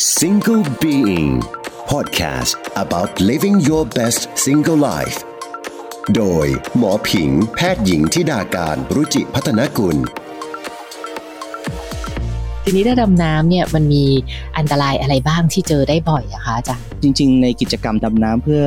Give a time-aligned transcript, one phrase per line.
[0.00, 1.42] Single Being
[1.88, 5.18] Podcast about living your best single life
[6.14, 9.96] โดยหมอผิงแพทย์หญิงทิดาการรุจิพัฒนกุล
[12.70, 14.04] ทีนี้ถ้าดำน้ำเนี่ยมันมี
[14.58, 18.62] อันตรายอะไรบ้างที่เจอได้บ่อยอะคะอาจารย์ จริง ๆ ในกิจกรรมดำน้ำเพื่อ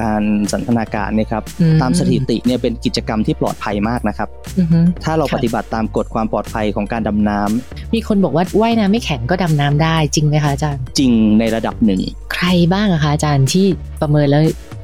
[0.00, 0.22] การ
[0.52, 12.00] สันทนาการเนี่ยครับอืม ตามสถิติเนี่ยเป็นกิจกรรมที่ปลอดภัยมากนะครับ อือฮึ ถ้าเราค่ะ ปฏิบัติตามกฎความปลอดภัยของการดำน้ำมีคนบอกว่าว่ายน้ำไม่แข็งก็ดำน้ำได้จริงไหมคะอาจารย์ จริงในระดับหนึ่ง
[12.34, 13.66] ใครบ้างอะคะอาจารย์ที่
[14.00, 14.42] ประเมินแล้ว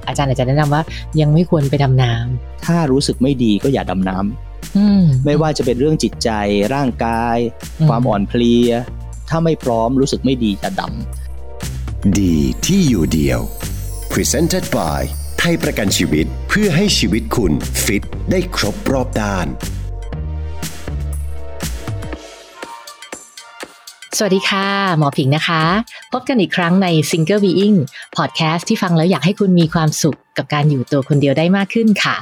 [0.09, 0.83] อาจารย์อาจจะแนะนำว่า
[1.21, 2.13] ยังไม่ควรไปดำน้
[2.67, 4.54] ถ้ารู้สึกไม่ดีก็อย่าดำน้ำำอืม
[5.25, 6.31] ไม่ว่าจะเป็นเรื่องจิตใจ
[6.75, 7.39] ร่างกาย
[7.81, 8.71] อืมความอ่อนเพลีย
[9.29, 10.83] ถ้าไม่พร้อมรู้สึกไม่ดีอย่าด
[12.21, 12.37] ดี
[12.67, 13.41] ที่อยู่เดียว
[14.13, 15.03] Presented by
[15.39, 17.53] ไทยประกันชีวิตเพื่อให้ชีวิตคุณ
[17.85, 19.47] ฟิตได้ครบรอบด้าน
[24.19, 25.63] สวัสดีค่ะ หมอผิงนะคะ
[26.13, 27.79] พบกันอีกครั้งใน Single Being
[28.17, 32.17] Podcast ที่ฟังแล้วอยากให้คุณมีความสุขกับการอยู่ตัวคนเดียวได้มากขึ้นค่ะ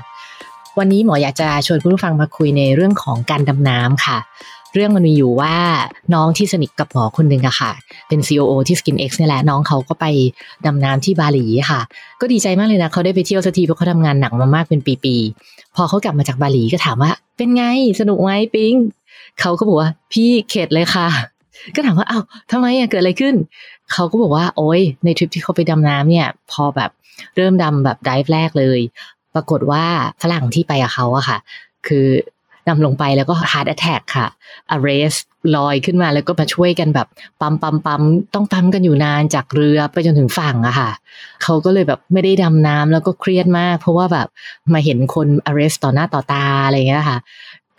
[0.78, 4.19] วันนี้หมออยากจะชวนคุณผู้ฟังมาคุยในเรื่องของการดำน้ำค่ะ
[4.75, 5.56] เรื่องมันมีอยู่ว่า
[6.14, 7.73] น้องที่สนิทกับหมอคนหนึ่งอะค่ะ
[8.09, 10.06] เป็น COO ที่ SkinX นี่แหละน้องเขาก็ไป
[10.67, 11.81] ดำน้ำที่บาหลีค่ะ
[12.20, 17.64] ก็ดีใจมากเลยนะเขาได้ไปเที่ยวสักทีเพราะเขาทำงานหนักมามากเป็นปีๆพอเขากลับมาจากบาหลีก็ถามว่า เป็นไง
[18.01, 18.75] สนุกไหมปิง
[19.41, 21.09] เขาก็บอกว่าพี่เข็ดเลยค่ะ
[21.75, 23.34] ก็ถามว่าอ้าวทำไมอะเกิดอะไรขึ้น
[23.92, 26.91] เขาก็บอกว่าโอ้ยในทริปที่เขาไปดำน้ำเนี่ย พอแบบ
[27.36, 28.81] เริ่มดำแบบดิฟแรกเลย
[29.34, 29.84] ปรากฏว่า
[30.22, 31.38] ฝรั่งที่ไปกับเขาอะค่ะ
[31.86, 32.06] คือ
[32.69, 34.27] ดำลงไปแล้วก็ heart attack ค่ะ
[34.74, 35.20] arrest
[35.56, 37.08] ลอยขึ้นมาแล้วก็มาช่วยกันแบบ
[37.41, 38.02] ปั๊มปั๊มปั๊ม
[38.34, 40.91] ต้องปั๊มกันอยู่นานจากเรือไปจนถึงฝั่งอะค่ะ
[41.42, 44.28] เขาก็เลยแบบไม่ได้ดำน้ำแล้วก็เครียดมาก เพราะว่าแบบ
[44.72, 47.19] มาเห็นคน arrest ต่อหน้าต่อตาอะไรอย่างเงี้ยค่ะ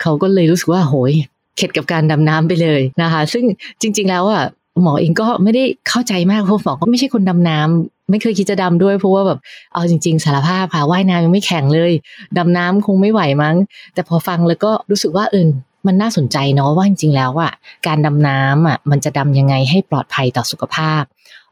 [0.02, 1.12] เขาก็เลยรู้สึกว่าโหย
[1.56, 3.44] เข็ดกับการดำน้ำไปเลยนะคะ ซึ่ง
[3.80, 4.44] จริง ๆ แล้วอะ
[4.82, 9.38] หมอเองก็ไม่ได้เข้าใจมากเพราะหมอก็ไม่ใช่คนดำน้ำ ไม่เคยคิดจะดำด้วยเพราะว่าแบบ
[9.74, 11.92] เอาจริง ๆ สารภาพค่ะว่ายน้ำยังไม่แข็งเลย
[12.38, 13.56] ดำน้ำคงไม่ไหวมั้ง
[13.94, 15.44] แต่พอฟังแล้วก็รู้สึกว่าเออ
[15.86, 17.52] มันน่าสนใจเนาะว่าจริงๆแล้วอะ
[17.86, 21.02] การดำน้ำอะมันจะดำยังไงให้ปลอดภัยต่อสุขภาพ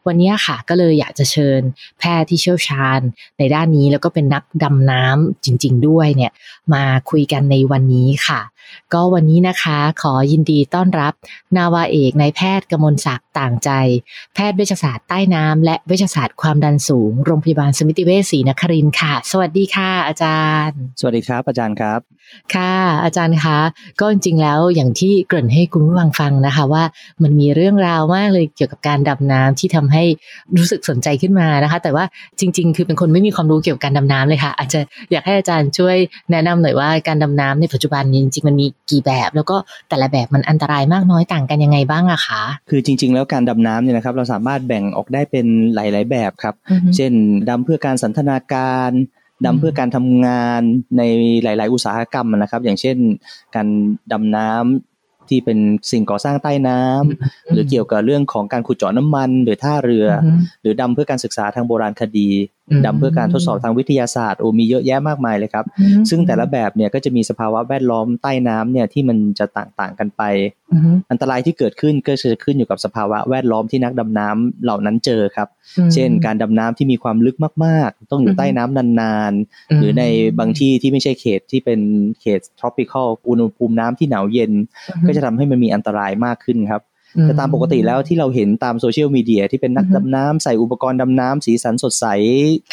[0.07, 1.61] วันนี้ค่ะก็เลยอยากจะเชิญ
[1.99, 3.01] แพทย์ที่เชี่ยวชาญ
[3.39, 6.33] ในด้านนี้แล้วก็เป็นนักดำน้ำจริง ๆ ด้วยเนี่ย
[6.75, 8.41] มาคุยกันในวันนี้ค่ะ
[8.93, 11.13] ก็วันนี้นะคะขอยินดีต้อนรับ
[11.57, 13.71] นาวาเอกนายแพทย์กมลศักดิ์ต่างใจ
[14.35, 22.01] แพทย์เวชศาสตร์ใต้น้ำและเวชศาสตร์ความดันสูง โรงพยาบาลสมิติเวชศรีนครินทร์ค่ะ สวัสดีค่ะ อาจารย์ำสวัสดีครับ อาจารย์ครับ
[22.55, 22.75] ค่ะ
[23.05, 23.59] อาจารย์คะ
[24.01, 26.85] ก็จริงๆแล้วอย่างที่เกริ่นให้คุณผู้ฟังฟังนะคะว่า
[27.23, 30.05] มันมีเรื่องราวมากเลยเกี่ยวกับการดำน้ำที่ทำให้
[30.59, 32.05] รู้สึกสนใจขึ้นมานะคะ แต่ว่า
[32.41, 34.81] จริง ๆ คือเป็นคนไม่มีความรู้เกี่ยวกับการดำน้ำเลยค่ะ อาจจะ
[35.11, 35.97] อยากให้อาจารย์ช่วย
[36.31, 39.57] แนะนำหน่อยว่าการดำน้ำในปัจจุบันนี้จริงๆมันมีกี่แบบ แล้วก็
[39.89, 47.13] แต่ละแบบมันอันตรายมากน้อยต่างกันยังไงบ้างอะคะ คือจริง ๆ แล้วการดำน้ำเนี่ยนะครับเราสามารถแบ่งออกได้เป็นหลาย ๆ แบบครับอือฮึเช่น
[47.49, 48.91] ดำเพื่อการสันทนาการ
[49.47, 50.63] ดำเพื่อการทำงาน
[50.99, 51.03] ใน
[51.43, 52.97] หลาย ๆ อุตสาหกรรมนะครับ อย่างเช่น
[53.55, 53.67] การ
[54.13, 55.59] ดำน้ำที่เป็น
[55.91, 62.29] สิ่งก่อสร้างใต้น้ำหรือเกี่ยวกับเรื่องของการขุดเจาะน้ำมัน หรือท่าเรือออือฮึหรือดำเพื่อการศึกษาทางโบราณคดี
[62.62, 70.23] อืมดำเพื่อการทดสอบทางวิทยาศาสตร์โอ้มีเยอะแยะมากมายเลยครับอืมซึ่งแต่ละแบบเนี่ยก็จะมีสภาวะแวดล้อมใต้น้ำเนี่ยที่มันจะต่างๆกันไป
[70.73, 75.49] อือฮึอันตรายที่เกิดขึ้นก็จะขึ้นอยู่กับสภาวะแวดล้อมที่นักดำน้ำเหล่านั้นเจอครับ
[75.95, 80.05] เช่น การดำน้ำที่มีความลึกมากๆ ต้องอยู่ใต้น้ำนานๆ หรือใน
[80.39, 81.81] บางที่ที่ไม่ใช่เขตที่เป็น
[82.21, 84.53] เขต tropical อุณหภูมิน้ำที่หนาวเย็น
[85.07, 86.83] ก็จะทำให้มันมีอันตรายมากขึ้นครับ
[87.23, 92.07] แต่ตามปกติแล้วที่เราเห็นตาม social media ที่เป็นนักอือฮึดำน้ำใส่อุปกรณ์ดำน้ำสีสันสดใส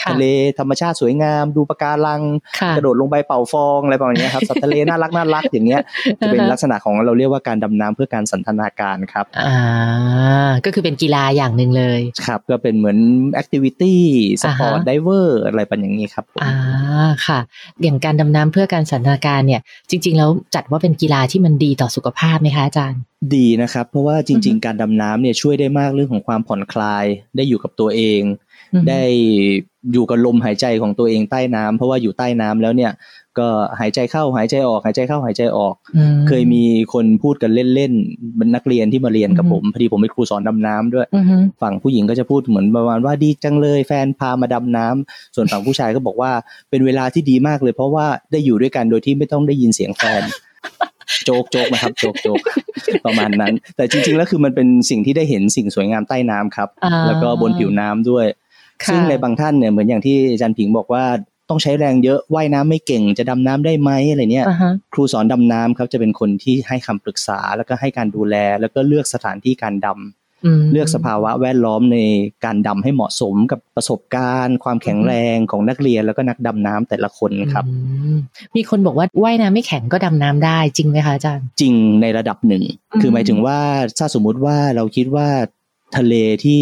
[0.02, 0.26] ค่ะทะเล
[0.60, 2.22] ธรรมชาติสวยงาม ดูปะการัง
[2.60, 5.82] ค่ะกระโดดลงไปเป่าฟองอะไรประมาณเนี้ยครับสัตว์ทะเลน่ารักน่ารักอย่างเงี้ย
[6.20, 9.58] จะเป็นอ่าฮะลักษณะของเราเรียกว่าการดำน้ำเพื่อการสันทนาการครับอ่า
[10.66, 12.98] ก็คือเป็นกีฬาอย่างหนึ่งเลยครับก็เป็นเหมือน
[13.34, 16.54] activity sport อ่าฮะ diver อะไรประมาณอย่างนี้ครับผมอ่า
[17.28, 17.40] ค่ะ
[17.82, 23.02] อย่างการดำน้ำเพื่อการสันทนาการเนี่ย จริง ๆ แล้วจัดว่าเป็นกีฬาที่มันดีต่อสุขภาพไหมคะอาจารย์
[23.36, 27.06] ดีนะครับ เพราะว่าจริง ๆ การดำน้ำเนี่ยช่วยได้มากเรื่องของความผ่อนคลาย
[27.36, 28.22] ได้อยู่กับตัวเอง
[28.74, 29.04] อือฮึได้
[29.94, 32.92] อยู่กับลมหายใจของตัวเองใต้น้ำเพราะว่าอยู่ใต้น้ำแล้วเนี่ย
[33.40, 33.48] ก็
[33.80, 36.64] หายใจเข้าหายใจออก หายใจเข้าหายใจออกอืมเคยมี
[36.94, 46.32] คนพูดกันเล่นๆเป็นนักเรียนที่มาเรียนกับอือฮึผมพอดีผมเป็นครูสอนดำน้ำด้วยอือฮึฝั่งผู้หญิงก็จะพูดเหมือนประมาณว่าดีจังเลยแฟนพามาดำน้ำส่วนฝั่งผู้ชายก็บอกว่า
[46.70, 50.24] เป็นเวลาที่ดีมากเลย เพราะว่าได้อยู่ด้วยกันโดยที่ไม่ต้องได้ยินเสียงแฟน
[51.26, 52.40] โจกโจกนะครับโจกโจก
[53.06, 58.26] ประมาณนั้น แต่จริง ๆ แล้วคือมันเป็นสิ่งที่ได้เห็นสิ่งสวยงามใต้น้ำครับอ่าแล้วก็บนผิวน้ำด้วย
[58.84, 61.04] ค่ะซึ่งในบางท่านเนี่ยเหมือนอย่างที่อาจารย์ผิงบอกว่า
[61.50, 69.88] ต้องใช้แรงเยอะว่ายน้ำไม่เก่งจะดำน้ำได้ไหมอะไรเนี่ยอ่าฮะครูสอนดำน้ำครับจะเป็นคนที่ให้คำปรึกษาแล้วก็ให้การดูแล แล้วก็เลือกสถานที่การด
[70.72, 71.98] เลือกสภาวะแวดล้อมใน
[72.46, 77.66] การดำให้เหมาะสมกับประสบการณ์ ความแข็งแรงของนักเรียนแล้วก็นักดำน้ำแต่ละคนครับ
[78.56, 82.64] มีคนบอกว่าว่ายน้ำไม่แข็งก็ดำน้ำได้จริงไหมคะอาจารย์ จริงในระดับหนึ่ง
[83.02, 83.60] คือหมายถึงว่า
[84.00, 85.28] ถ้าสมมุติว่าเราคิดว่า
[85.98, 86.14] ทะเล
[86.46, 86.62] ที่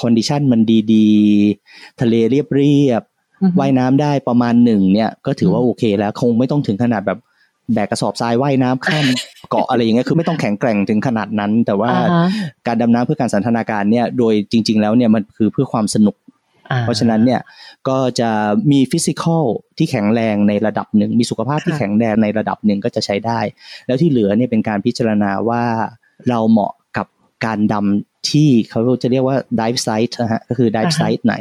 [0.00, 0.60] condition มัน
[0.94, 3.02] ดีๆ ทะเลเรียบเรียบ
[3.58, 7.18] ว่ายน้ำได้ประมาณหนึ่งเนี่ย ก็ถือว่าโอเคแล้วคงไม่ต้องถึงขนาดแบบ
[7.74, 9.06] แบกกระสอบทรายว่ายน้ำข้าม
[9.50, 11.90] เกาะอะไรอย่างเงี้ยคือไม่ต้องแข็งแกร่งถึงขนาดนั้น แต่ว่า
[12.66, 16.16] การดำน้ำเพื่อการสันทนาการเนี่ยโดยจริง ๆ แล้วเนี่ยมันคือเพื่อความสนุก
[16.80, 17.40] เพราะฉะนั้นเนี่ย
[17.88, 18.30] ก็จะ
[18.70, 19.44] มี physical
[19.78, 23.40] ที่แข็งแรงในระดับหนึ่งมีสุขภาพที่แข็งแรงในระดับหนึ่งก็จะใช้ได้
[23.86, 25.62] แล้วที่เหลือเนี่ยเป็นการพิจารณาว่า
[26.28, 27.06] เราเหมาะกับ
[27.44, 31.34] การดำ ที่เขาจะเรียกว่า dive site นะฮะก็คือ dive site ไหน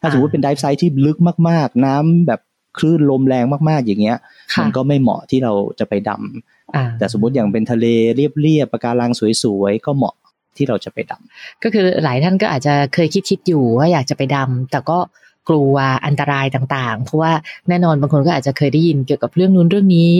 [0.00, 1.18] ถ้าสมมติเป็น dive site ที่ลึก
[1.48, 2.40] มากๆ น้ำแบบ
[2.78, 4.18] คลื่นลมแรงมากๆอย่างเงี้ย
[4.60, 7.86] มันก็ไม่เหมาะที่เราจะไปดำแต่สมมติอย่างเป็นทะเล
[8.16, 9.10] เรียบๆปะการัง
[9.42, 10.14] สวยๆก็เหมาะ
[10.56, 14.98] ที่เราจะไปดำก็คือหลายท่านก็อาจจะเคยคิดคิดอยู่ว่าอยากจะไปดำแต่ก็
[15.48, 15.74] กลัว
[16.06, 17.32] อันตรายต่างๆ เพราะว่า
[17.68, 20.10] แน่นอนบางคนก็อาจจะเคยได้ยินเกี่ยวกับเรื่องนู้นเรื่องนี้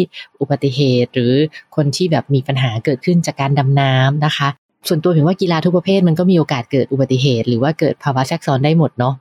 [0.40, 1.32] อุบัติเหตุหรือ
[1.76, 4.48] คนที่แบบมีปัญหาเกิดขึ้นจากการดำน้ำนะคะ
[4.88, 9.14] ส่วนตัวเห็นว่ากีฬาทุกประเภทมันก็มีโอกาสเกิดอุบัติเหตุ หรือว่าเกิดภาวะแทรกซ้อนได้หมดเนาะ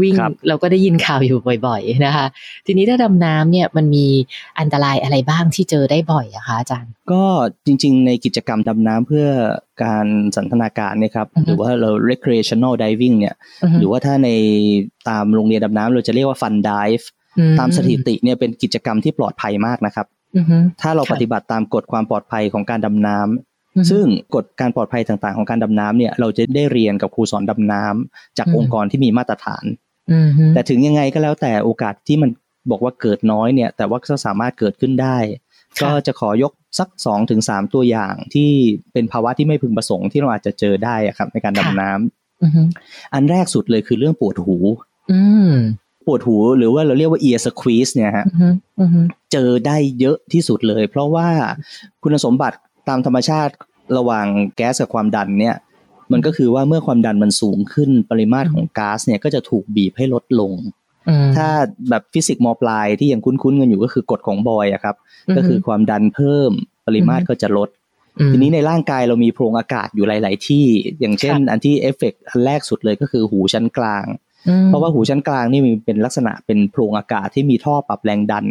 [0.00, 0.14] วิ่ง
[0.48, 2.26] เราก็ได้ยินข่าวอยู่บ่อย ๆ นะคะ
[2.66, 4.06] ทีนี้ถ้าดำน้ำเนี่ยมันมี
[4.60, 7.24] อันตรายอะไรบ้างที่เจอได้บ่อยอะคะอาจารย์ ก็
[7.66, 9.26] จริง ๆ ในกิจกรรมดำน้ำเพื่อ
[9.84, 10.06] การ
[10.36, 13.36] สันทนาการเนี่ยครับหรือว่าเรา recreational diving เนี่ย
[13.78, 14.28] หรือว่าถ้าใน
[15.08, 17.04] ตามโรงเรียนดำน้ำเราจะเรียกว่า fun dive
[17.58, 20.06] ตามสถิติเนี่ยเป็นกิจกรรมที่ปลอดภัยมากนะครับ
[20.80, 23.53] ถ้าเราปฏิบัติตามกฎความปลอดภัยของการดำน้ำ
[23.90, 24.04] ซึ่ง
[24.34, 29.64] กฎการปลอดภัยต่างๆ ของการดำน้ำเนี่ยเราจะได้เรียนกับครูสอนดำน้ำจากองค์กรที่มีมาตรฐาน
[30.54, 32.30] แต่ถึงยังไงก็แล้วแต่โอกาสที่มัน
[32.70, 35.18] บอกว่าเกิดน้อยเนี่ย แต่ว่าก็สามารถเกิดขึ้นได้
[35.82, 38.50] ก็จะขอยกสักสองถึงสามตัวอย่างที่
[38.92, 44.56] เป็นภาวะที่ไม่พึงประสงค์ที่เราอาจจะเจอได้ครับ ในการดำน้ำอันแรกสุดเลยคือเรื่องปวดหู
[46.06, 48.26] ปวดหูหรือว่าเราเรียกว่า ear squeeze เนี่ยฮะ
[49.32, 51.28] เจอได้เยอะที่สุดเลย เพราะว่า
[52.02, 52.56] คุณสมบัติ
[52.88, 53.54] ตามธรรมชาติ
[53.96, 54.26] ระหว่าง
[54.56, 55.56] แก๊สกับความดันเนี่ย
[56.12, 60.52] มันก็คือว่าเมื่อความดันมันสูงขึ้นปริมาตรของก๊าซเนี่ยก็จะถูกบีบให้ลดลง
[61.36, 61.48] ถ้า
[61.90, 64.96] แบบฟิสิกส์มอปลายที่ยังคุ้นๆกันอยู่ก็คือกฎของบอยล์อะครับ
[65.36, 66.50] ก็คือความดันเพิ่ม
[66.86, 67.68] ปริมาตรก็จะลด
[68.32, 70.66] ทีนี้ในร่างกายเรามีโพรงอากาศอยู่หลาย ๆ ที่
[71.00, 74.04] อย่างเช่น อันที่เอฟเฟกอันแรกสุดเลยก็คือหูชั้นกลาง
[74.66, 78.46] เพราะว่าหูชั้นกลางนี่มีเป็นลักษณะเป็นโพรงอากาศที่มีท่อปรับแรงดัน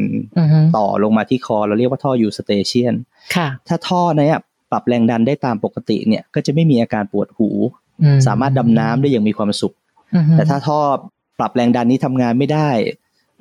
[0.78, 2.96] ต่อลงมาที่คอเราเรียกว่าท่อยูสเตเชียน
[3.68, 4.38] ถ้าท่อนี้
[4.72, 7.50] ปรับแรงดันได้ตามปกติเนี่ยก็จะไม่มีอาการปวดหู
[8.28, 9.76] สามารถดำน้ำได้อย่างมีความสุข
[10.36, 10.80] แต่ถ้าท่อ
[11.40, 12.70] ปรับแรงดันนี้ทำงานไม่ได้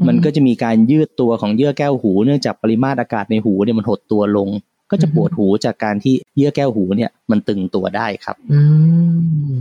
[0.07, 4.49] มันก็จะมีการยืดตัวของเยื่อแก้วหู เนื่องจากปริมาตรอากาศในหูเนี่ยมันหดตัวลง
[4.91, 8.37] ก็จะปวดหูจากการที่เยื่อแก้วหูเนี่ยมันตึงตัวได้ครับ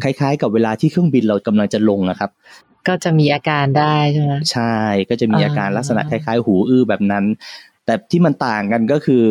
[0.04, 2.32] คล้ายๆ กับเวลาที่เครื่องบินเรากำลังจะลงนะครับ
[2.88, 4.76] ก็จะมีอาการได้ใช่ไหมใช่
[5.10, 7.26] ก็จะมีอาการลักษณะคล้ายๆ หูอื้อแบบนั้น
[7.86, 9.24] แต่ที่มันต่างกันก็คือ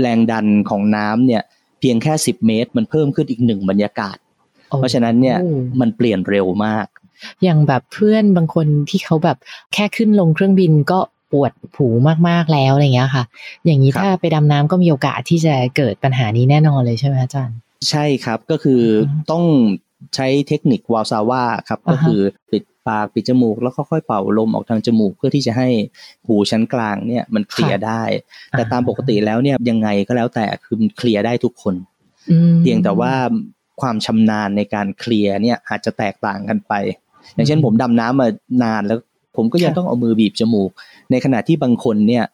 [0.00, 1.42] แรงดันของน้ำเนี่ย
[1.80, 4.16] เพียงแค่สิบเมตร มันเพิ่มขึ้นอีกหนึ่งบรรยากาศ
[4.78, 5.38] เพราะฉะนั้นเนี่ย
[5.80, 6.86] มันเปลี่ยนเร็วมาก
[7.42, 9.38] อย่างแบบเพื่อนบางคนที่เขาแบบ
[9.74, 10.98] แค่ขึ้นลงเครื่องบินก็
[11.32, 11.86] ปวดผู
[12.28, 13.24] มากๆแล้วอะไรเงี้ยค่ะ
[13.64, 17.56] อย่างนี้ถ้าไปดำน้ำก็มีโอกาสที่จะเกิดปัญหานี้แน่นอนเลยใช่ไหมอาจารย์
[17.90, 18.82] ใช่ครับก็คือ
[19.30, 19.44] ต้อง
[20.14, 22.20] ใช้เทคนิควาลซาว่าครับก็คือ
[22.52, 25.68] ปิด ปากปิดจมูกแล้วค่อยๆเป่าลมออกทางจมูก เพื่อที่จะให้
[26.26, 28.02] หูชั้นกลางเนี่ยมันเคลียร์ได้
[28.50, 31.74] แต่ตามปกติแล้วเนี่ยยังไงก็แล้วแต่คือเคลียร์ได้ทุกคน
[32.60, 33.12] เพียงแต่ว่า
[33.80, 36.72] ความชำนาญในการเคลียร์เนี่ยอาจจะแตกต่างกันไป
[37.34, 38.28] อย่างเช่นผมดำน้ำมา
[38.64, 38.98] นานแล้ว
[39.36, 40.70] ผมก็ยังต้องเอามือบีบจมูก
[41.10, 42.24] ในขณะที่บางคนเนี่ย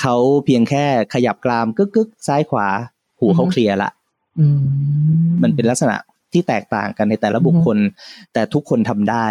[0.00, 0.84] เขาเพียงแค่
[1.14, 2.66] ขยับกรามกึกกึกซ้ายขวา
[3.18, 3.90] หูเขาเคลียร์ละ
[5.42, 5.96] มันเป็นลักษณะ
[6.32, 7.78] ที่แตกต่างกันในแต่ละบุคคล
[8.32, 9.26] แต่ทุกคนทำได้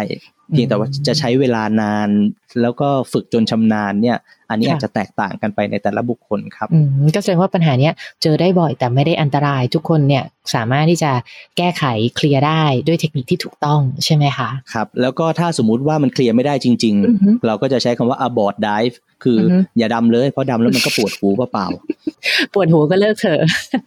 [0.52, 2.08] เพียงแต่ว่าจะใช้เวลานาน
[2.62, 4.18] แล้วก็ฝึกจนชำนาญเนี่ย
[4.50, 6.68] อันนี้อาจจะแตกต่างกันไปในแต่ละบุคคลครับ
[7.14, 11.12] ก็แสดงว่าปัญหาเนี้ยเจอได้บ่อยแต่ไม่ได้อันตราย ทุกคนเนี่ยสามารถที่จะ
[11.56, 11.84] แก้ไข
[12.16, 19.38] เคลียร์ได้ด้วยเทคนิคที่ถูกต้องใช่ไหมคะครับ แล้วก็ถ้าสมมุติว่ามันเคลียร์ไม่ได้จริง ๆ เราก็จะใช้คำว่า abort dive คือ
[19.78, 21.66] อย่าดำเลยเพราะดำแล้วมันก็ปวดหูเปล่า
[22.54, 23.40] ปวดหูก็เลิกเถอะ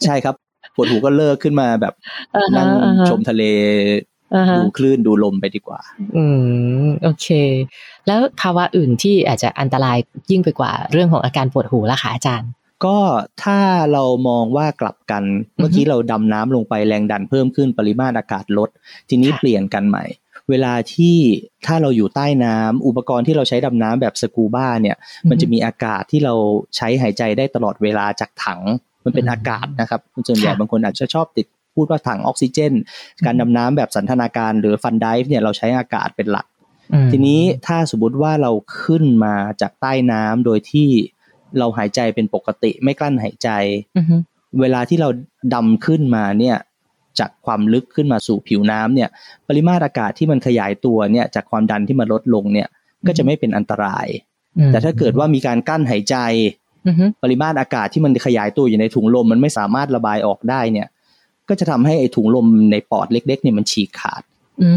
[0.06, 0.36] ใช่ครับ
[0.76, 1.94] ปวดหูก็เลิกขึ้นมาแบบ
[2.58, 2.68] นั่ง
[3.10, 3.44] ชมทะเล
[4.58, 5.82] ดูคลื่นดูลมไปดีกว่า
[6.16, 6.24] อื
[6.84, 7.28] มโอเค
[8.08, 9.98] แล้วภาวะอื่นที่อาจจะอันตราย
[10.32, 12.50] ยิ่งไปกว่าเรื่องของอาการปวดหูล่ะคะอาจารย์
[12.86, 12.98] ก็
[13.44, 13.60] ถ้า
[13.94, 15.24] เรามองว่ากลับกัน
[15.58, 18.70] เมื่อกี้เราดำน้ำลงไปแรงดันเพิ่มขึ้นปริมาตรอากาศลด
[19.10, 20.06] ทีนี้เปลี่ยนกันใหม่
[20.50, 21.18] เวลาที่
[21.66, 24.98] ถ้าเราอยู่ใต้น้ำอุปกรณ์ที่เราใช้ดำน้ำแบบสกูบ้าเนี่ย
[25.30, 26.34] มันจะมีอากาศที่เรา
[26.76, 28.62] ใช้หายใจได้ตลอดเวลาจากถัง
[29.06, 32.74] มันเป็นอากาศนะครับส่วนใหญ่บางคนอาจจะชอบติด พูดว่าถังออกซิเจน
[33.26, 36.46] การดำน้ำแบบสันทนาการหรือฟันไดฟ์เนี่ยเราใช้อากาศเป็นหลัก
[37.12, 38.52] ทีนี้ถ้าสมมติว่าเรา
[38.82, 40.90] ขึ้นมาจากใต้น้ำโดยที่
[41.60, 43.50] เราหายใจเป็นปกติไม่กลั้นหายใจ
[44.62, 45.10] เวลาที่เรา
[45.54, 46.58] ดำขึ้นมาเนี่ย
[47.20, 49.10] จากความลึกขึ้นมาสู่ผิวน้ำเนี่ย
[49.48, 52.68] ปริมาตรอากาศที่มันขยายตัวเนี่ยจากความดันที่มันลดลงเนี่ย
[53.08, 54.08] ก็จะไม่เป็นอันตราย
[54.72, 56.18] แต่ถ้าเกิดว่ามีการกั้นหายใจ
[57.24, 60.88] ปริมาตรอากาศที่มันขยายตัวอยู่ในถุงลม มันไม่สามารถระบายออกได้เนี่ย
[61.50, 64.24] ก็จะทำให้ไอ้ถุงลมในปอดเล็ก ๆ เนี่ยมันฉีกขาด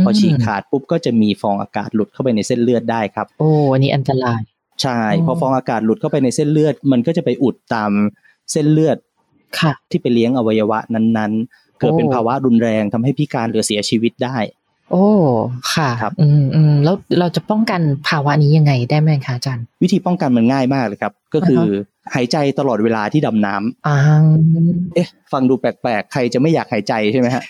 [0.05, 4.41] พอฉีกขาดปุ๊บก็จะมีฟองอากาศหลุดเข้าไปในเส้นเลือดได้ครับ โอ้อันนี้อันตราย
[4.83, 7.91] ใช่พอฟองอากาศหลุดเข้าไปในเส้นเลือด มันก็จะไปอุดตาม
[8.53, 8.97] เส้นเลือด
[9.61, 14.37] ค่ะ ที่ไปเลี้ยงอวัยวะนั้นๆ เกิดเป็นภาวะรุนแรงทำให้พิการหรือเสียชีวิตได้
[14.91, 15.07] โอ้
[15.75, 21.63] ค่ะครับอืมอืมแล้วเราจะป้องกันภาวะนี้ยังไงได้ไหมคะอาจารย์ วิธีป้องกันมันง่ายมากเลยครับ ก็คือ
[22.15, 23.97] หายใจตลอดเวลาที่ดำน้ำอ่า
[24.95, 27.43] เอ๊ะ ฟังดูแปลกๆ ใครจะไม่อยากหายใจใช่ไหมฮะ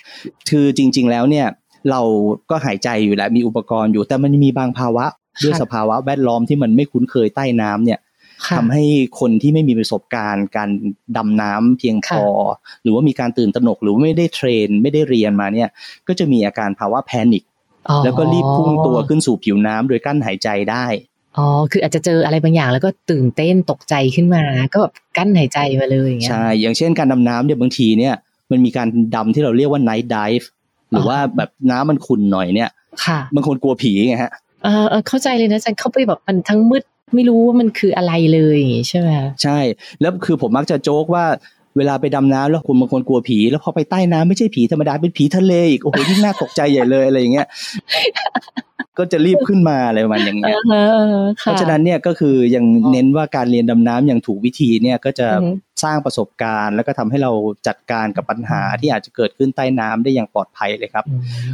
[0.51, 1.47] คือจริง ๆ แล้วเนี่ย
[1.91, 2.01] เรา
[2.51, 5.07] ก็หายใจอยู่แล้วมีอุปกรณ์อยู่ แต่มันมีบางภาวะ
[5.45, 8.01] ด้วยสภาวะแวดล้อมที่มันไม่คุ้นเคยใต้น้ำเนี่ย
[8.57, 8.85] ทำให้
[9.21, 10.69] คนที่ไม่มีประสบการณ์ การ
[11.17, 12.25] ดำน้ำเพียงพอ
[12.83, 15.69] หรือว่ามีการตื่นตระหนกหรือไม่ได้เทรน ไม่ได้เรียนมาเนี่ย
[16.09, 17.45] ก็จะมีอาการภาวะแพนิค
[18.05, 20.87] แล้วก็รีบพุ่งตัวขึ้นสู่ผิวน้ำโดยกั้นหายใจได้
[21.39, 28.15] อ๋อ คืออาจจะเจออะไรบางอย่างแล้วก็ตื่นเต้นตกใจขึ้นมา ก็แบบกั้นหายใจมาเลยอย่างเงี้ย ใช่ อย่างเช่นการดำน้ำเนี่ยบางทีเนี่ย
[28.51, 30.47] มันมีการดำที่เราเรียกว่า night dive
[30.91, 32.71] หรือว่าแบบน้ำมันขุ่นหน่อยเนี่ย
[33.05, 34.33] ค่ะบางคนกลัวผีไงฮะ
[34.65, 36.83] เออเข้าใจเลยนะจันเข้าไปแบบมันทั้งมืด
[37.15, 39.11] ไม่รู้ว่ามันคืออะไรเลยใช่ไหม
[39.43, 39.59] ใช่
[40.01, 41.25] แล้วคือผมมักจะโจ๊กว่า
[41.77, 47.47] เวลาไปดำน้ำแล้วคุณบางคนกลัวผี แล้วพอไปใต้น้ำไม่ใช่ผีธรรมดาเป็นผีทะเลอีกโอ้โหยิ่งน่าตกใจใหญ่เลยอะไรอย่างเงี้ย
[48.99, 50.57] ก็จะรีบขึ้นมาอะไรประมาณอย่างเงี้ย
[51.41, 55.29] เพราะฉะนั้นเนี่ยก็คือยังเน้นว่าการเรียนดำน้ำอย่างถูกวิธีเนี่ยก็จะ
[55.85, 57.33] สร้างประสบการณ์ แล้วก็ทำให้เรา
[57.67, 61.05] จัดการกับปัญหาที่อาจจะเกิดขึ้นใต้น้ำได้อย่างปลอดภัยเลยครับ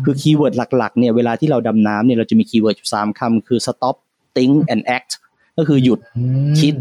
[0.05, 3.97] คือ keyword หลักๆเนี่ยเวลาที่เราดำน้ำเนี่ยเราจะมี keyword อยู่สามคำคือ stop
[4.37, 5.13] think and act
[5.59, 5.99] ก็คือหยุด
[6.61, 6.75] คิด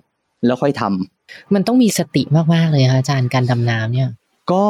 [0.46, 1.21] แล้วค่อยทำ
[1.54, 2.24] มันต้องมีสติ
[2.54, 4.10] มากๆเลยค่ะอาจารย์การดำน้ำเนี่ย
[4.52, 4.66] ก็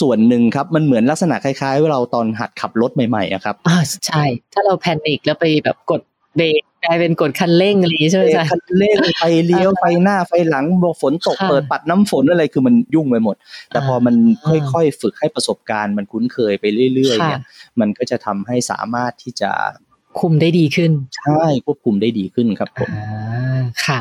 [0.00, 6.00] ส่วนหนึ่งครับมันเหมือนลักษณะคล้ายๆว่าเราตอนหัดขับรถใหม่ๆอะครับอ่าใช่ ถ้าเรา panic แล้วไปแบบกด
[6.36, 13.36] เบรกกลายเป็นกดคันเร่งอะไรใช่ไหมคันเร่งไฟเลี้ยวไฟหน้าไฟหลังบอกฝนตกเปิดปัดน้ำฝนอะไรคือมันยุ่งไปหมด
[13.68, 14.14] แต่พอมัน
[14.72, 17.40] ค่อยๆ ฝึกให้ประสบการณ์ มันคุ้นเคยไปเรื่อยๆเนี่ย
[17.80, 19.50] มันก็จะทำให้สามารถที่จะ
[20.20, 22.90] คุมได้ดีขึ้น ใช่ควบคุมได้ดีขึ้นครับผม
[23.86, 24.00] ค่ะ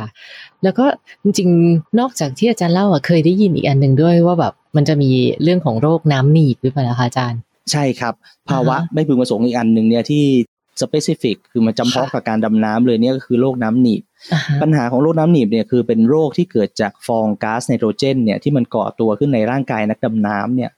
[0.63, 0.86] แล้วก็
[1.24, 5.10] จริงๆ นอกจากที่อาจารย์เล่าอะเคยได้ยินอีกอันหนึ่งด้วยว่าแบบมันจะมี
[5.44, 7.39] เรื่องของโรคน้ำหนีบหรือเปล่าคะอาจารย์
[7.72, 8.13] ใช่ครับ
[8.50, 10.24] ภาวะไม่พึงประสงค์อีกอันหนึ่งเนี่ยที่
[10.82, 14.01] สเปซิฟิกคือมันจำเพาะกับการดำน้ำเลยเนี่ยก็คือโรคน้ำหนีบ
[14.62, 20.72] ปัญหาของโรคน้ำหนีบเนี่ยคือเป็นโรคที่เกิดจากฟองก๊าซไนโตรเจนเนี่ยที่มันก่อตัวขึ้นในร่างกายนักดำน้ำเนี่ย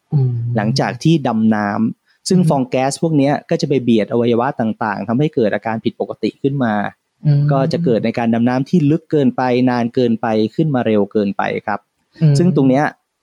[0.56, 6.74] หลังจากที่ดำน้ำ ซึ่งฟองแก๊สพวกนี้ก็จะไปเบียดอวัยวะต่างๆทำให้เกิดอาการผิดปกติขึ้นมา
[7.52, 11.80] ก็จะเกิดในการดำน้ำที่ลึกเกินไปนานเกินไปขึ้นมาเร็วเกินไปครับ
[12.38, 12.82] ซึ่งตรงนี้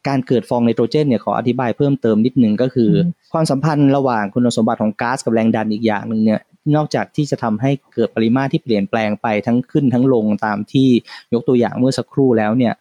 [0.08, 2.90] การเกิดฟองไนโตรเจนเนี่ยขออธิบายเพิ่มเติมนิดนึงก็คือ
[3.32, 6.40] ความสัมพันธ์ระหว่างคุณสมบัติของก๊าซกับแรงดันอีกอย่างหนึ่งเนี่ย
[6.76, 10.88] นอกจากที่จะทำให้เกิดปริมาตรที่เปลี่ยนแปลงไปทั้งขึ้นทั้งลงตามที่
[11.32, 12.74] ยกตัวอย่างเมื่อสักครู่แล้วเนี่ย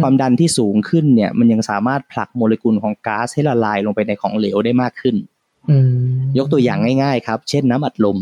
[0.00, 5.16] ความดันที่สูงขึ้นเนี่ยมันยังสามารถผลักโมเลกุลของก๊าซให้ละลายลงไปในของเหลวได้มากขึ้น
[6.38, 8.18] ยกตัวอย่างง่ายๆครับ เช่นน้ำอัดลม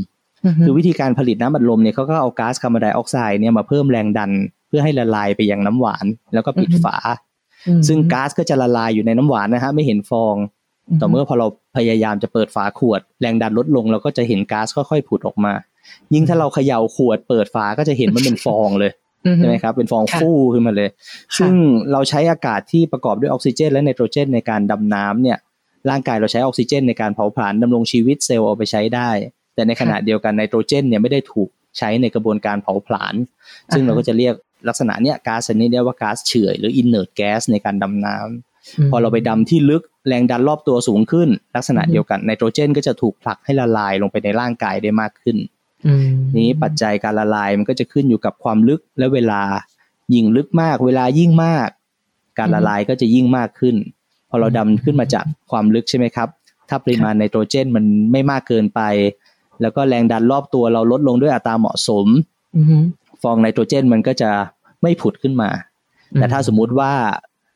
[0.65, 4.31] คือวิธีการผลิตน้ำอัดลมเนี่ยเขาก็เอาก๊าซคาร์บอนไดออกไซด์เนี่ยมาเพิ่มแรงดัน
[4.69, 6.97] เพื่อให้ละลายไปยังน้ำหวาน แล้วก็ปิดฝา
[7.89, 10.37] ซึ่งก๊าซก็จะละลายอยู่ในน้ำหวานนะฮะไม่เห็นฟอง
[11.01, 15.53] ต่อเมื่อพอเราพยายามจะเปิดฝาขวด แรงดันลดลงเราก็จะเห็นก๊าซค่อยๆผุดออกมา
[16.15, 18.93] ยิ่งถ้าเราเขย่าขวดเปิดฝาก็จะเห็นมันเป็นฟองเลย
[19.37, 20.89] ใช่ไหมครับ เป็นฟองฟู่ขึ้นมาเลย
[21.39, 21.53] ซึ่ง
[21.93, 25.39] เราใช้อากาศที่ประกอบด้วยออกซิเจน และไนโตรเจนในการดำน้ำเนี่ย
[25.91, 29.11] ร่างกายเราใช้ออกซิเจนในการเผาผลาญดำรงชีวิตเซลล์เอาไปใช้ได้
[29.55, 33.15] แต่ในขณะเดียวกันไนโตรเจนเนี่ยไม่ได้ถูกใช้ในกระบวนการเผาผลาญ
[33.75, 34.35] ซึ่งเราก็จะเรียก
[34.69, 45.37] ลักษณะเนี้ยก๊าซนี้เรียกว่าก๊าซเฉื่อยหรือ inert gas ในการดำน้ำพอเราไปดำที่ลึกแรงดันรอบตัวสูงขึ้น ลักษณะเดียวกันไนโตรเจนก็จะถูกผลักให้ละลายลงไปในร่างกายได้มากขึ้น
[46.37, 49.43] นี้ปัจจัยการละลายมันก็จะขึ้นอยู่กับความลึกและเวลา
[50.15, 51.69] ยิ่งลึกมาก เวลายิ่งมาก
[52.39, 53.77] การละลายก็จะยิ่งมากขึ้น
[54.31, 56.29] พอเราดำขึ้นมาจากความลึกใช่ไหมครับ
[56.69, 58.81] ถ้าปริมาณไนโตรเจนมันไม่มากเกินไป
[59.61, 62.07] แล้วก็แรงดันรอบตัวเราลดลงด้วยอัตราเหมาะสม
[63.23, 64.31] ฟองไนโตรเจนมันก็จะ
[64.83, 65.51] ไม่ผุดขึ้นมา
[66.15, 66.93] แต่ถ้าสมมุติว่า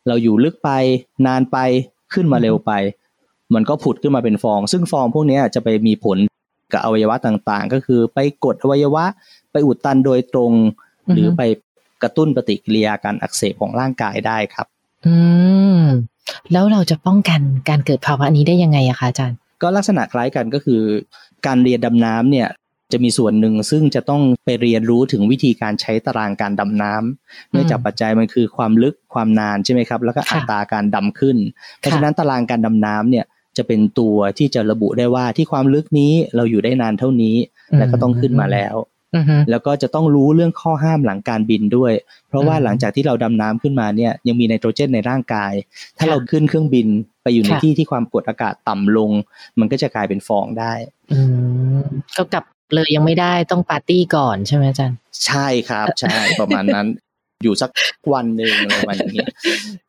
[0.09, 0.71] เราอยู่ลึกไป
[1.27, 1.59] นานไป
[2.15, 2.73] ขึ้นมาเร็วไป
[3.55, 6.19] มันก็ผุดขึ้นมาเป็นฟอง ซึ่งฟองพวกนี้จะไปมีผล
[6.73, 9.05] กับอวัยวะต่างๆ ก็คือไปกดอวัยวะ
[9.53, 10.53] ไปอุดตันโดยตรง
[11.13, 11.43] หรือไป
[12.03, 14.67] กระตุ้นปฏิกิริยาการอักเสบของร่างกายได้ครับ
[15.07, 15.15] อื
[15.62, 15.62] ม
[16.53, 20.81] แล้วเราจะป้องกันการเกิดภาวะนี้ได้ยังไงอะคะอาจารย์ ก็ลักษณะคล้ายกันก็คือ
[21.47, 22.49] การเรียนดำน้ำเนี่ย
[22.93, 31.37] จะมีส่วนหนึ่งซึ่งจะต้องไปเรียนรู้ถึงวิธีการใช้ตารางการดำน้ำเนื่องจากปัจจัยมันคือความลึกความนานใช่ไหมครับ แล้วก็อัตราการดำขึ้น
[31.79, 33.25] เพราะฉะนั้นตารางการดำน้ำเนี่ย
[33.57, 37.37] จะเป็นตัวที่จะระบุได้ว่าที่ความลึกนี้เราอยู่ได้นานเท่านี้
[37.79, 38.75] แล้วก็ต้องขึ้นมาแล้ว
[39.51, 41.93] แล้วก็จะต้องรู้เรื่องข้อห้ามหลังการบินด้วย
[42.29, 45.53] เพราะว่าหลังจากที่เราดำน้ำขึ้นมาเนี่ยยังมีไนโตรเจนในร่างกาย
[45.99, 46.87] ถ้าเราขึ้นเครื่องบิน
[47.23, 49.11] ไปอยู่ในที่ที่ความกดอากาศต่ำลง
[49.59, 50.73] มันก็จะกลายเป็นฟองได้
[51.13, 51.21] อื
[52.17, 56.87] ก็กลับเลยยังไม่ได้ต้องปาร์ตี้ก่อนใช่ไหมอาจารย์ ใช่ครับ ใช่ประมาณนั้น
[57.43, 57.71] อยู่สัก
[58.13, 59.25] วันหนึ่งอะไรประมาณนี้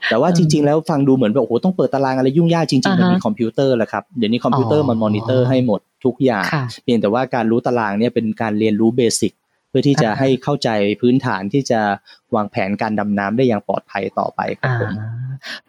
[0.10, 6.46] แต่ว่าจริง ๆ แล้วฟังดูเหมือนแบบโอ้โหต้องเปิดตารางอะไรยุ่งยากจริงๆมันมีคอมพิวเตอร์แหละครับเดี๋ยวนี้คอมพิวเตอร์มันมอนิเตอร์ให้หมดทุกอย่าง
[6.84, 9.34] เพียงแต่ว่าการรู้ตารางเนี่ยเป็นการเรียนรู้ basic
[9.70, 10.70] เพื่อที่จะให้เข้าใจ
[11.02, 11.80] พื้นฐานที่จะ
[12.36, 14.92] วางแผนการดำน้ำได้อย่างปลอดภัยต่อไปครับผม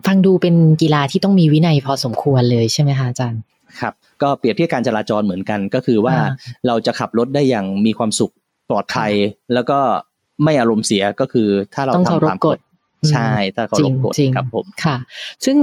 [0.06, 3.40] ฟังดูเป็นกีฬาที่ต้องมีวินัยพอสมควรเลยใช่ไหมคะอาจารย์
[3.80, 6.16] ครับก็เปรียบเทียบการจราจรเหมือนกันก็คือว่า
[6.66, 8.32] เราจะขับรถได้อย่างมีความสุข
[8.70, 9.12] ปลอดภัย
[9.54, 9.78] แล้วก็
[10.42, 12.58] ไม่อารมณ์เสียก็คือถ้าเราทำตามกฎ
[13.10, 14.96] ใช่ถ้าเขาลงกฎครับผมค่ะ
[15.44, 15.56] ซึ่ง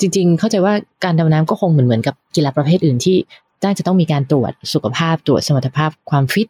[0.00, 3.16] จริง ๆ เข้าใจว่าการดำน้ำก็คงเหมือนเหมือนกับกีฬาประเภทอื่นที่
[3.64, 6.48] น่าจะต้องมีการตรวจสุขภาพตรวจสมรรถภาพความฟิต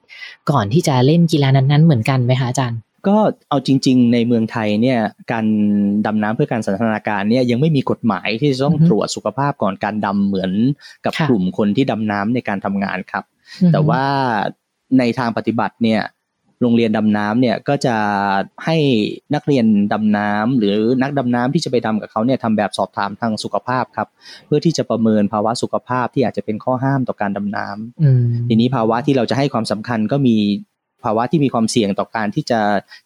[0.51, 2.79] ก่อนที่จะเล่นกีฬานั้นๆ เหมือนกันไหมคะอาจารย์
[3.09, 3.17] ก็
[3.49, 5.01] เอาจริง ๆ ในเมืองไทยเนี่ย
[5.33, 5.47] การ
[6.07, 10.53] ดำน้ำเพื่อการสันทนาการเนี่ยยังไม่มีกฎหมายที่จะต้องตรวจสุขภาพก่อนการดำเหมือน
[11.05, 13.25] กับกลุ่มคนที่ดำน้ำในการทำงานครับ
[13.73, 14.05] แต่ว่า
[14.99, 16.01] ในทางปฏิบัติเนี่ย
[16.61, 17.97] โรงเรียนดำน้ำเนี่ยก็จะ
[18.65, 18.77] ให้
[19.35, 24.09] นักเรียนดำน้ำหรือนักดำน้ำที่จะไปดำกับเขาเนี่ยทำแบบสอบถามทางสุขภาพครับ
[24.47, 30.37] เพื่อที่จะประเมินภาวะสุขภาพที่อาจจะเป็นข้อห้ามต่อการดำน้ำทีนี้ภาวะที่เราจะให้ความสำคัญก็มี
[31.05, 32.61] ภาวะที่มีความเสี่ยงต่อการที่จะ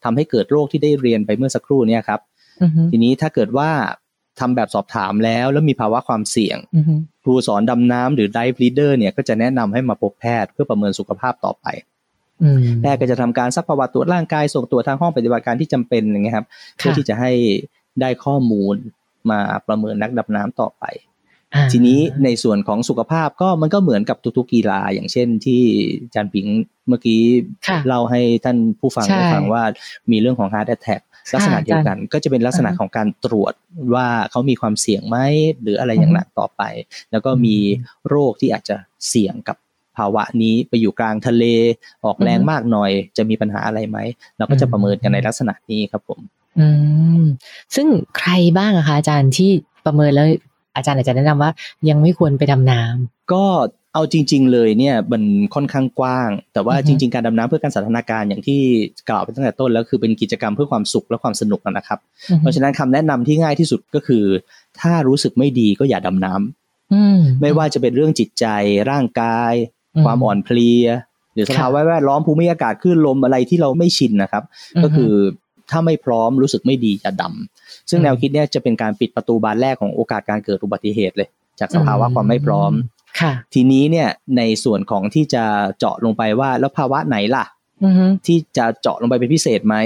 [0.05, 2.21] ทำให้เกิดโรคที่ได้เรียนไปเมื่อสักครู่เนี่ยครับ
[2.91, 3.71] ทีนี้ถ้าเกิดว่า
[4.41, 6.59] ทำแบบสอบถามแล้วแล้วมีภาวะความเสี่ยง
[7.23, 11.67] ครูสอนดำน้ำหรือไดฟ์ลีดเดอร์เนี่ยก็จะแนะนำให้มาพบแพทย์เพื่อประเมินสุขภาพต่อไป
[12.81, 17.33] แพทย์ก็จะทำการซักประวัติตรวจร่างกายส่งตัวทางห้องปฏิบัติการที่จำเป็นอย่างเงี้ยครับเพื่อที่จะให้
[18.01, 18.75] ได้ข้อมูล
[19.31, 20.85] มาประเมินนักดำน้ำต่อไป
[21.73, 25.63] ทีนี้ในส่วนของสุขภาพก็มันก็เหมือนกับทุกๆกีฬา อย่างเช่นที่
[26.15, 26.47] จานปิง
[26.89, 27.21] เมื่อกี้
[27.87, 29.63] เล่าให้ท่านผู้ฟังได้ฟังว่า
[30.11, 31.03] มีเรื่องของ heart attack
[31.35, 33.55] ลักษณะเดียวกันก็จะเป็นลักษณะของการตรวจ
[33.95, 35.19] ว่าเขามีความเสี่ยงไหม
[35.63, 36.63] หรืออะไรอย่างหนักต่อไป
[37.11, 37.57] แล้วก็มี
[38.09, 38.77] โรคที่อาจจะ
[39.09, 41.45] เสี่ยงกับภาวะนี้ไปอยู่กลางทะเล
[42.05, 43.99] ออกแรงมากหน่อย จะมีปัญหาอะไรไหม
[44.39, 46.21] เราก็จะประเมินกันในลักษณะนี้ครับผม
[46.59, 46.67] อื
[47.21, 47.23] ม
[47.75, 47.87] ซึ่ง
[48.19, 49.51] ใครบ้างอะคะอาจารย์ที่
[49.87, 50.27] ประเมินแล้ว
[50.77, 51.51] อาจารย์อาจจะแนะนำว่า
[51.89, 53.45] ยังไม่ควรไปดำน้ำก็
[53.95, 55.23] เอาจริง ๆ เลยเนี่ยมัน
[55.55, 58.61] ค่อนข้างกว้าง แต่ว่าจริง ๆ การดำน้ำเพื่อการสันทนาการอย่างที่
[59.09, 61.99] กล่าวไปตั้งแต่ต้นแล้วคือเป็นกิจกรรมเพื่อความสุขและความสนุกนะครับ
[62.41, 64.25] เพราะฉะนั้นคำแนะนำที่ง่ายที่สุดก็คือ
[64.81, 68.47] ถ้ารู้สึกไม่ดีก็อย่าดำน้ำไม่ว่าจะเป็นเรื่องจิตใจ
[68.91, 69.53] ร่างกาย
[70.05, 70.87] ความอ่อนเพลีย
[71.35, 74.45] หรือสภาวะแวดล้อมภูมิอากาศคลื่นลมอะไรที่เราไม่ชินนะครับ
[74.83, 75.13] ก็คือ
[75.71, 81.29] ถ้าไม่พร้อมรู้สึกไม่ดีอย่าดำซึ่งแนวคิดเนี้ยจะเป็นการปิดประตูบานแรกของโอกาสการเกิดอุบัติเหตุเลย
[81.61, 82.73] จากสภาวะความไม่พร้อม
[83.55, 85.45] ทีนี้เนี่ยในส่วนของที่จะ
[85.79, 87.45] เจาะลงไปว่าแล้วภาวะไหนล่ะ
[88.27, 89.77] ที่จะเจาะลงไปเป็นพิเศษไหม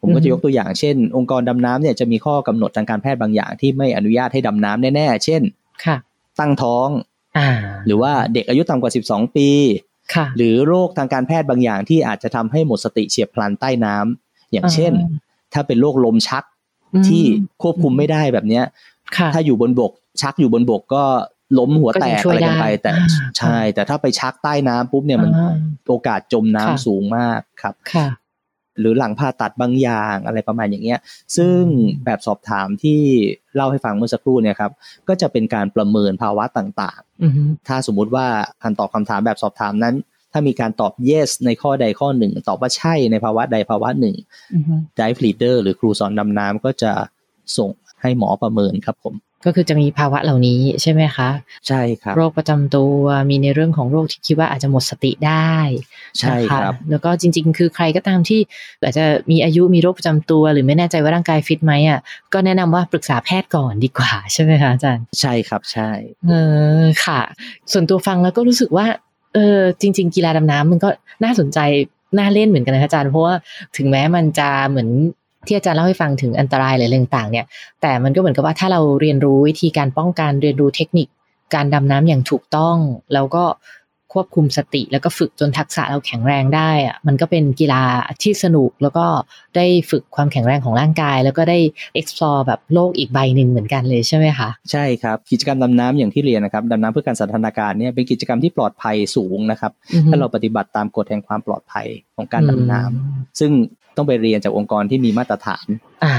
[0.00, 5.42] ผมก็จะยกตัวอย่างเช่น องค์กรดำน้ำเนี่ยจะมีข้อกำหนดทางการแพทย์บางอย่างที่ไม่อนุญาตให้ดำน้ำแน่ๆ เช่น
[6.40, 6.88] ตั้งท้อง
[7.86, 9.48] หรือว่าเด็กอายุต่ำกว่า 12 ปี
[10.36, 14.92] หรือโรคทางการแพทย์บางอย่างที่อาจจะทำให้หมดสติเฉียบพลันใต้น้ำอย่างเช่น
[15.52, 16.44] ถ้าเป็นโรคลมชัก
[17.08, 17.22] ที่
[17.62, 18.64] ควบคุมไม่ได้แบบเนี้ย
[19.34, 19.92] ถ้าอยู่บนบก
[20.22, 21.04] ชักอยู่บนบกก็
[21.58, 22.92] ล้มหัวแตกอะไรกันไป แต่
[23.38, 25.30] ใช่ แต่ถ้าไปชักใต้น้ำปุ๊บเนี่ยมัน
[25.88, 27.74] โอกาสจมน้ำสูงมากครับ
[28.80, 30.98] หรือหลังผ่าตัดบางอย่างอะไรประมาณอย่างเงี้ย
[31.36, 31.62] ซึ่ง
[32.04, 33.00] แบบสอบถามที่
[33.54, 34.72] เล่าให้ฟังเมื่อสักครู่เนี่ยครับ
[35.08, 38.26] ก็จะเป็นการประเมินภาวะต่างๆ ถ้าสมมุติว่า
[38.62, 39.94] การตอบคำถามแบบสอบถามนั้น
[40.32, 44.14] ถ้ามีการตอบ yes ในข้อใดข้อหนึ่ง ตอบว่าใช่ในภาวะใดภาวะหนึ่ง
[44.98, 46.92] dive leader หรือครูสอนดำน้ำก็จะ
[47.56, 51.28] ส่งให้หมอประเมินครับผม ก็คือจะมีภาวะเหล่านี้ใช่ไหมคะ
[51.68, 55.56] ใช่ครับ โรคประจำตัวมีในเรื่องของโรคที่คิดว่าอาจจะหมดสติได้
[56.18, 58.40] ใช่ครับ แล้วก็จริง ๆ คือใครก็ตามที่
[58.82, 62.00] อาจจะมีอายุมีโรคประจำตัว หรือไม่แน่ใจว่าร่างกายฟิตไหมอะ
[62.32, 65.90] ก็แนะนำว่าปรึกษาแพทย์ก่อนดีกว่าใช่ไหมคะอาจารย์ใช่ครับใช่
[66.28, 66.32] เอ
[66.82, 67.20] อค่ะ
[67.72, 68.86] ส่วนตัวฟังแล้วก็รู้สึกว่า
[69.34, 70.88] เออจริง ๆ กีฬาดำน้ำมันก็
[71.24, 71.58] น่าสนใจ
[72.18, 73.34] น่าเล่นเหมือนกันนะอาจารย์เพราะว่า
[73.76, 74.88] ถึงแม้มันจะเหมือน
[75.46, 77.46] ที่อาจารย์เล่าให้ฟังถึงอันตรายอะไรต่างๆเนี่ย
[77.82, 81.08] แต่มันก็เหมือนกับว่าถ้าเราเรียนรู้วิธีการป้องกันเรียนรู้เทคนิค
[81.54, 82.76] การดำน้ำอย่างถูกต้อง
[83.12, 83.44] แล้วก็
[84.18, 87.82] ควบคุมสติ แล้วก็ฝึกจนทักษะเราแข็งแรงได้อะมันก็เป็นกีฬา
[88.22, 89.06] ที่สนุกแล้วก็
[89.56, 91.58] ได้ฝึกความแข็งแรงของร่างกาย แล้วก็ได้
[92.00, 99.72] explore แบบโลกอีกใบหนึ่งเหมือนกันเลยใช่ไหมคะใช่ครับกิจกรรมดำน้ำอย่างที่เรียนนะครับดำน้ำเพื่อการสันทนาการเนี่ยเป็นกิจกรรมที่ปลอดภัยสูงนะครับ
[100.08, 103.52] ถ้าเราปฏิบัติตามกฎแห่งความปลอดภัยของการดำน้ำซึ่ง
[103.96, 105.66] ต้องไปเรียนจากองค์กรที่มีมาตรฐาน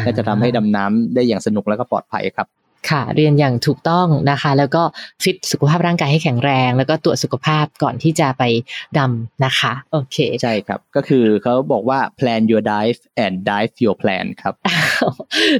[0.05, 2.47] ก็จะทำให้ดำน้ำได้อย่างสนุกแล้วก็ปลอดภัยครับ
[2.89, 4.83] ค่ะ เรียนอย่างถูกต้องนะคะ แล้วก็
[5.23, 8.43] ฟิตสุขภาพร่างกายให้แข็งแรง แล้วก็ตรวจสุขภาพก่อนที่จะไป
[8.97, 14.53] ดำนะคะ โอเค ใช่ครับ ก็คือเขาบอกว่า plan your dive and dive your plan ครับ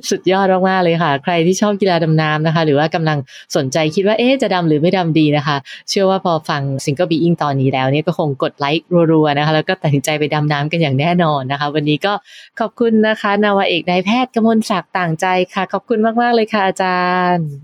[0.10, 3.18] สุดยอดมากๆเลยค่ะ ใครที่ชอบกีฬาดำน้ำนะคะ หรือว่ากำลัง
[3.56, 5.58] สนใจคิดว่า เอ๊ะจะดำหรือไม่ดำดีนะคะ
[5.90, 12.14] เชื่อว่าพอฟัง Single Being ตอนนี้แล้วเนี่ยก็คงกดไลค์รัวๆนะคะ แล้วก็ตัดสินใจไปดำน้ำกันอย่างแน่นอนนะคะ วันนี้ก็
[12.60, 17.13] ขอบคุณนะคะ นาวาเอกนายแพทย์กมลศักดิ์ต่างใจค่ะ ขอบคุณมากๆเลยค่ะอาจารย์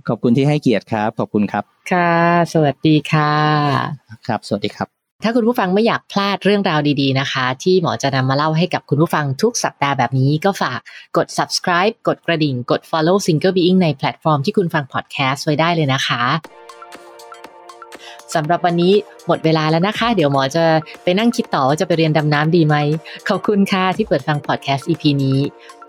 [0.07, 2.13] ขอบคุณที่ให้เกียรติครับ ขอบคุณครับ ค่ะ
[2.53, 3.33] สวัสดีค่ะ
[4.27, 10.79] ครับ สวัสดีครับถ้าคุณผู้ฟังไม่อยากพลาดเรื่องราวดีๆนะคะ ที่หมอจะนำมาเล่าให้กับคุณผู้ฟังทุกสัปดาห์แบบนี้ก็ฝาก
[11.17, 16.23] กด subscribe กดกระดิ่ง กด follow Single Being ในแพลตฟอร์มที่คุณฟังพอดแคสต์ไว้ได้เลยนะคะ
[18.35, 18.93] สำหรับวันนี้
[19.27, 20.63] หมดเวลาแล้วนะคะ เดี๋ยวหมอจะ
[21.03, 22.75] ไปนั่งคิดต่อว่าจะไปเรียนดำน้ำดีไหม
[23.29, 25.39] ขอบคุณค่ะที่เปิดฟังพอดแคสต์ EP นี้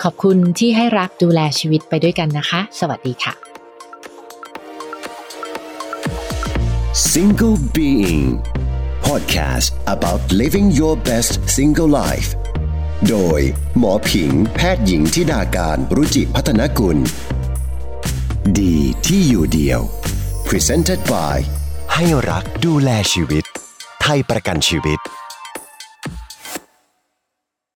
[0.03, 3.50] ขอบคุณที่ให้รักดูแลชีวิตไปด้วยกันนะคะ สวัสดีค่ะ
[6.93, 8.43] Single Being
[9.01, 12.31] Podcast about living your best single life
[13.09, 13.41] โดย
[13.79, 16.99] หมอผิง แพทย์หญิงทิดาการรุจิพัฒนกุล
[18.59, 18.77] ดี
[19.07, 19.81] ที่อยู่เดียว
[20.49, 21.37] Presented by
[21.95, 23.45] ให้รักดูแลชีวิต
[24.03, 24.99] ไทยประกันชีวิต